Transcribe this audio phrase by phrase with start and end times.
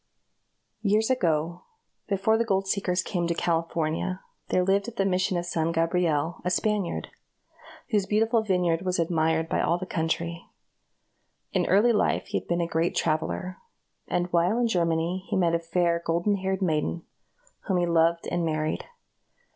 [0.01, 0.91] A CALIFORNIA STORY.
[0.93, 1.61] Years ago,
[2.07, 6.41] before the gold seekers came to California, there lived at the Mission of San Gabriel,
[6.43, 7.09] a Spaniard,
[7.91, 10.47] whose beautiful vineyard was admired by all the country.
[11.53, 13.57] In early life he had been a great traveler,
[14.07, 17.03] and while in Germany, he met a fair golden haired maiden,
[17.67, 18.85] whom he loved and married.